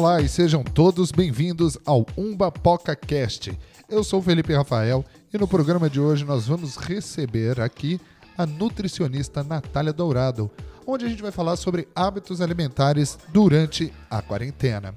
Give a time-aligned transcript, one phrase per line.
[0.00, 3.52] Olá e sejam todos bem-vindos ao Umba Poca Cast.
[3.86, 8.00] Eu sou Felipe Rafael e no programa de hoje nós vamos receber aqui
[8.38, 10.50] a nutricionista Natália Dourado,
[10.86, 14.94] onde a gente vai falar sobre hábitos alimentares durante a quarentena.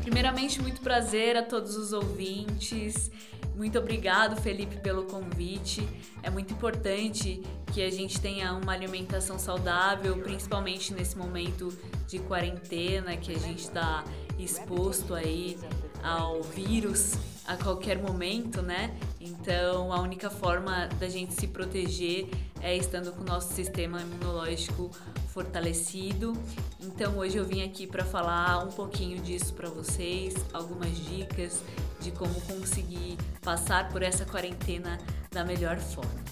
[0.02, 3.12] Primeiramente, muito prazer a todos os ouvintes.
[3.58, 5.82] Muito obrigado, Felipe, pelo convite.
[6.22, 7.42] É muito importante
[7.74, 11.76] que a gente tenha uma alimentação saudável, principalmente nesse momento
[12.08, 14.04] de quarentena que a gente está
[14.38, 15.58] exposto aí
[16.04, 17.16] ao vírus
[17.48, 18.96] a qualquer momento, né?
[19.20, 22.30] Então, a única forma da gente se proteger
[22.62, 24.92] é estando com o nosso sistema imunológico
[25.30, 26.34] fortalecido.
[26.80, 31.64] Então, hoje eu vim aqui para falar um pouquinho disso para vocês, algumas dicas
[32.00, 35.00] de como conseguir passar por essa quarentena
[35.32, 36.24] da melhor forma.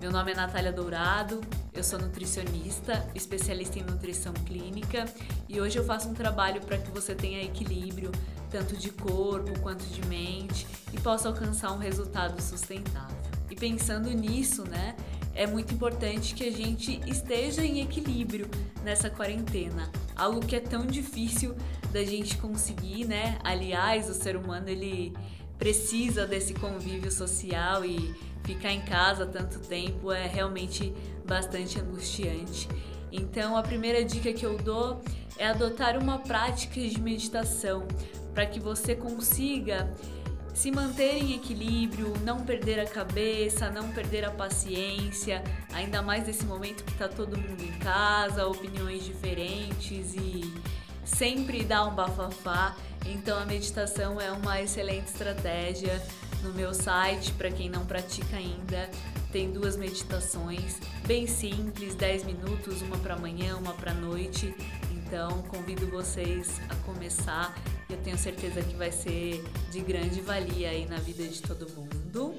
[0.00, 1.40] Meu nome é Natália Dourado,
[1.74, 5.04] eu sou nutricionista, especialista em nutrição clínica
[5.48, 8.12] e hoje eu faço um trabalho para que você tenha equilíbrio
[8.48, 13.16] tanto de corpo quanto de mente e possa alcançar um resultado sustentável.
[13.50, 14.94] E pensando nisso, né,
[15.40, 18.46] é muito importante que a gente esteja em equilíbrio
[18.84, 21.56] nessa quarentena, algo que é tão difícil
[21.90, 23.38] da gente conseguir, né?
[23.42, 25.14] Aliás, o ser humano ele
[25.58, 30.92] precisa desse convívio social e ficar em casa tanto tempo é realmente
[31.26, 32.68] bastante angustiante.
[33.10, 35.00] Então, a primeira dica que eu dou
[35.38, 37.88] é adotar uma prática de meditação
[38.34, 39.90] para que você consiga
[40.54, 46.44] se manter em equilíbrio, não perder a cabeça, não perder a paciência, ainda mais nesse
[46.44, 50.52] momento que está todo mundo em casa, opiniões diferentes e
[51.04, 52.76] sempre dá um bafafá.
[53.06, 56.00] Então a meditação é uma excelente estratégia.
[56.42, 58.88] No meu site, para quem não pratica ainda,
[59.30, 64.54] tem duas meditações bem simples, 10 minutos, uma para manhã, uma para noite.
[65.10, 67.52] Então, convido vocês a começar.
[67.88, 72.32] Eu tenho certeza que vai ser de grande valia aí na vida de todo mundo.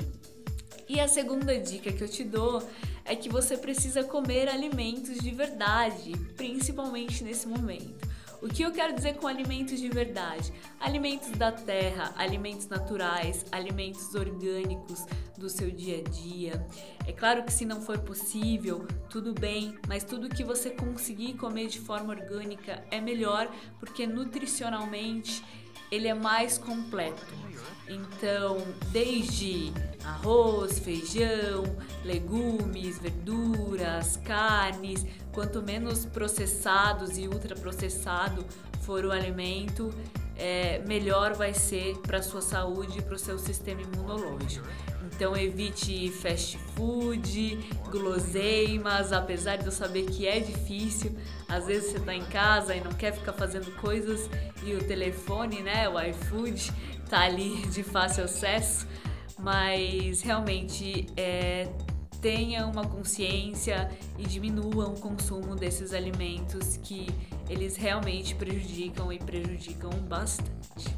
[0.87, 2.65] E a segunda dica que eu te dou
[3.03, 8.07] é que você precisa comer alimentos de verdade, principalmente nesse momento.
[8.41, 10.51] O que eu quero dizer com alimentos de verdade?
[10.79, 15.05] Alimentos da terra, alimentos naturais, alimentos orgânicos
[15.37, 16.67] do seu dia a dia.
[17.05, 21.67] É claro que se não for possível, tudo bem, mas tudo que você conseguir comer
[21.67, 23.47] de forma orgânica é melhor,
[23.79, 25.43] porque nutricionalmente
[25.91, 27.41] ele é mais completo.
[27.87, 28.59] Então,
[28.91, 29.73] desde
[30.05, 31.63] arroz, feijão,
[32.05, 38.45] legumes, verduras, carnes, quanto menos processados e ultraprocessado
[38.81, 39.93] for o alimento,
[40.37, 44.65] é, melhor vai ser para a sua saúde e para o seu sistema imunológico.
[45.21, 47.55] Então evite fast food,
[47.91, 51.15] guloseimas, apesar de eu saber que é difícil.
[51.47, 54.27] Às vezes você está em casa e não quer ficar fazendo coisas
[54.63, 56.73] e o telefone, né, o iFood,
[57.07, 58.87] tá ali de fácil acesso,
[59.37, 61.69] mas realmente é,
[62.19, 67.05] tenha uma consciência e diminua o consumo desses alimentos que
[67.47, 70.97] eles realmente prejudicam e prejudicam bastante.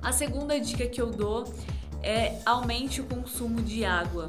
[0.00, 1.44] A segunda dica que eu dou
[2.02, 4.28] é aumente o consumo de água.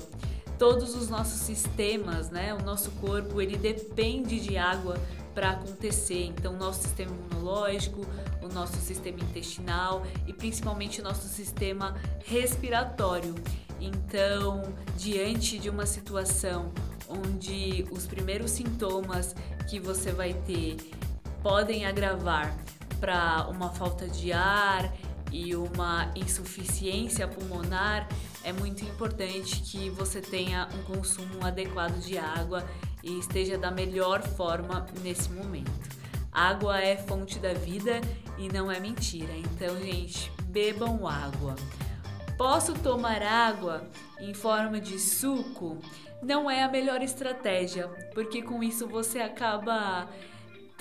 [0.57, 4.95] Todos os nossos sistemas, né, o nosso corpo, ele depende de água
[5.33, 6.25] para acontecer.
[6.25, 8.05] Então, nosso sistema imunológico,
[8.41, 11.95] o nosso sistema intestinal e principalmente o nosso sistema
[12.25, 13.33] respiratório.
[13.79, 14.61] Então,
[14.95, 16.71] diante de uma situação
[17.09, 19.35] onde os primeiros sintomas
[19.67, 20.77] que você vai ter
[21.41, 22.55] podem agravar
[22.99, 24.93] para uma falta de ar
[25.31, 28.07] e uma insuficiência pulmonar,
[28.43, 32.67] é muito importante que você tenha um consumo adequado de água
[33.03, 35.71] e esteja da melhor forma nesse momento.
[36.31, 38.01] Água é fonte da vida
[38.37, 39.33] e não é mentira.
[39.33, 41.55] Então, gente, bebam água.
[42.37, 43.83] Posso tomar água
[44.19, 45.77] em forma de suco?
[46.23, 50.07] Não é a melhor estratégia, porque com isso você acaba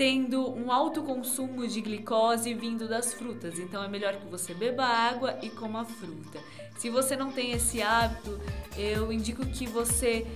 [0.00, 3.58] tendo um alto consumo de glicose vindo das frutas.
[3.58, 6.40] Então é melhor que você beba água e coma fruta.
[6.78, 8.40] Se você não tem esse hábito,
[8.78, 10.26] eu indico que você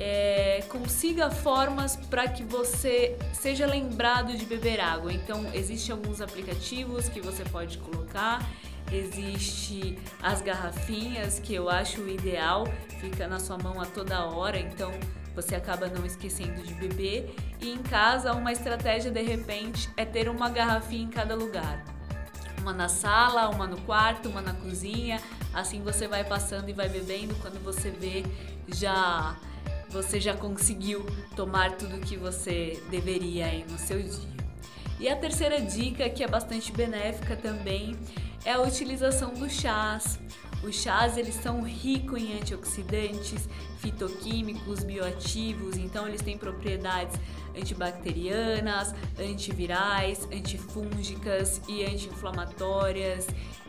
[0.00, 5.12] é, consiga formas para que você seja lembrado de beber água.
[5.12, 8.44] Então, existem alguns aplicativos que você pode colocar.
[8.90, 12.66] Existe as garrafinhas que eu acho ideal,
[13.00, 14.90] fica na sua mão a toda hora, então
[15.36, 17.36] você acaba não esquecendo de beber.
[17.60, 21.84] E em casa, uma estratégia de repente é ter uma garrafinha em cada lugar.
[22.58, 25.20] Uma na sala, uma no quarto, uma na cozinha.
[25.52, 27.34] Assim você vai passando e vai bebendo.
[27.36, 28.24] Quando você vê,
[28.66, 29.36] já
[29.90, 31.06] você já conseguiu
[31.36, 34.36] tomar tudo que você deveria aí no seu dia.
[34.98, 37.96] E a terceira dica, que é bastante benéfica também,
[38.44, 40.18] é a utilização dos chás.
[40.62, 43.48] Os chás eles são ricos em antioxidantes,
[43.78, 47.18] fitoquímicos, bioativos, então eles têm propriedades
[47.56, 53.26] antibacterianas, antivirais, antifúngicas e anti-inflamatórias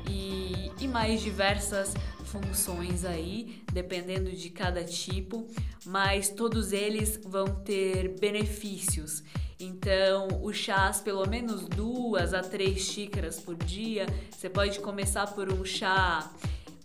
[0.10, 1.94] e, e mais diversas
[2.26, 5.48] funções aí, dependendo de cada tipo,
[5.86, 9.24] mas todos eles vão ter benefícios.
[9.60, 14.06] Então, o chás, pelo menos duas a três xícaras por dia.
[14.30, 16.30] Você pode começar por um chá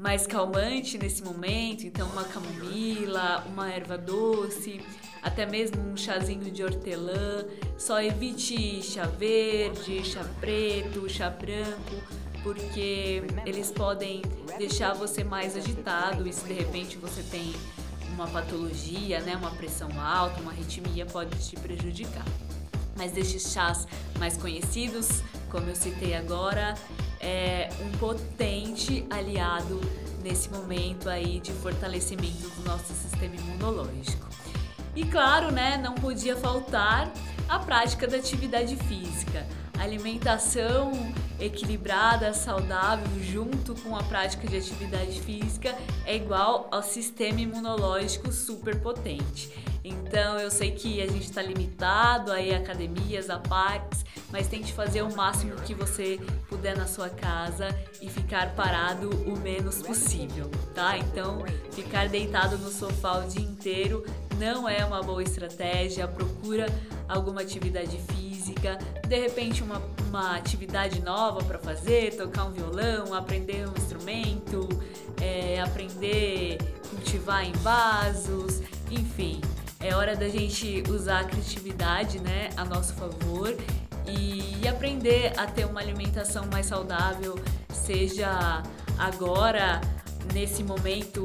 [0.03, 4.81] mais calmante nesse momento, então uma camomila, uma erva doce,
[5.23, 7.45] até mesmo um chazinho de hortelã.
[7.79, 12.03] Só evite chá verde, chá preto, chá branco,
[12.43, 14.23] porque eles podem
[14.59, 17.53] deixar você mais agitado e se de repente você tem
[18.13, 22.27] uma patologia, né, uma pressão alta, uma arritmia, pode te prejudicar.
[22.97, 23.87] Mas destes chás
[24.19, 26.75] mais conhecidos, como eu citei agora,
[27.23, 29.81] é um potente aliado
[30.23, 34.27] nesse momento aí de fortalecimento do nosso sistema imunológico.
[34.95, 37.11] E claro, né, não podia faltar
[37.53, 39.47] a prática da atividade física.
[39.79, 40.91] Alimentação
[41.39, 45.77] equilibrada, saudável, junto com a prática de atividade física,
[46.07, 49.53] é igual ao sistema imunológico super potente.
[49.85, 55.03] Então eu sei que a gente está limitado aí academias, a parques, mas tente fazer
[55.03, 56.19] o máximo que você
[56.49, 57.69] puder na sua casa
[58.01, 60.97] e ficar parado o menos possível, tá?
[60.97, 64.05] Então ficar deitado no sofá o dia inteiro
[64.39, 66.09] não é uma boa estratégia.
[66.09, 66.67] Procura
[67.09, 68.77] alguma atividade física,
[69.07, 74.69] de repente uma, uma atividade nova para fazer, tocar um violão, aprender um instrumento,
[75.21, 76.59] é, aprender
[76.91, 78.61] cultivar em vasos,
[78.91, 79.41] enfim.
[79.79, 83.57] É hora da gente usar a criatividade né, a nosso favor
[84.07, 87.37] e aprender a ter uma alimentação mais saudável,
[87.73, 88.63] seja
[88.99, 89.81] agora,
[90.33, 91.23] nesse momento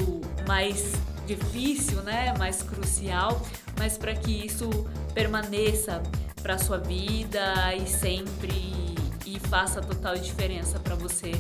[0.48, 0.94] mais
[1.28, 3.42] difícil, né, mais crucial,
[3.78, 4.70] mas para que isso
[5.14, 6.02] permaneça
[6.42, 8.96] para sua vida e sempre
[9.26, 11.32] e faça total diferença para você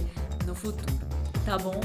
[0.45, 0.93] no futuro,
[1.45, 1.79] tá bom?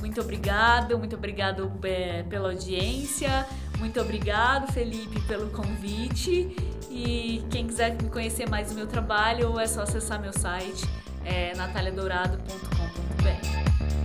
[0.00, 3.46] Muito obrigado, muito obrigado é, pela audiência.
[3.78, 6.54] Muito obrigado, Felipe, pelo convite.
[6.90, 10.88] E quem quiser me conhecer mais do meu trabalho, é só acessar meu site,
[11.24, 14.03] é nataliadourado.com.br.